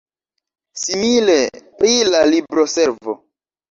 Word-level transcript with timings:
Simile 0.85 1.37
pri 1.79 1.95
la 2.11 2.25
libroservo. 2.35 3.21